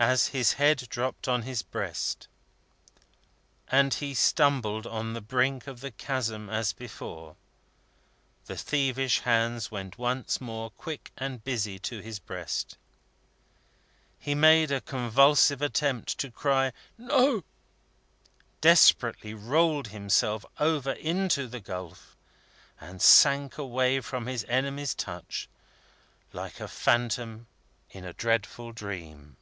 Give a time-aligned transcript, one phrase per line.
[0.00, 2.28] As his head dropped on his breast,
[3.66, 7.34] and he stumbled on the brink of the chasm as before,
[8.46, 12.76] the thievish hands went once more, quick and busy, to his breast.
[14.20, 17.42] He made a convulsive attempt to cry "No!"
[18.60, 22.16] desperately rolled himself over into the gulf;
[22.80, 25.48] and sank away from his enemy's touch,
[26.32, 27.48] like a phantom
[27.90, 29.34] in a dreadful dream.